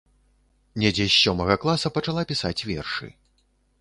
Недзе 0.83 1.05
з 1.09 1.13
сёмага 1.25 1.57
класа 1.65 1.93
пачала 1.99 2.21
пісаць 2.33 2.59
вершы. 2.71 3.07